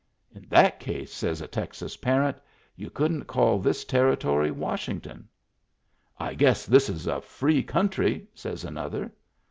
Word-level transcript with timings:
"In 0.33 0.47
that 0.49 0.79
case," 0.79 1.13
says 1.13 1.41
a 1.41 1.47
Texas 1.47 1.95
parent, 1.95 2.35
"you 2.75 2.89
couldn't 2.89 3.25
call 3.25 3.59
this 3.59 3.85
territory 3.85 4.49
Washington."" 4.49 5.27
I 6.27 6.33
guess 6.33 6.65
this 6.65 6.89
is 6.89 7.05
a 7.05 7.21
free 7.21 7.61
country," 7.61 8.25
says 8.33 8.63
another. 8.65 9.13